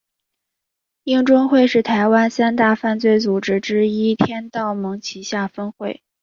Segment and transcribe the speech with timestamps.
[1.03, 6.01] 鹰中会是台湾三大犯罪组织之一天道盟旗下分会。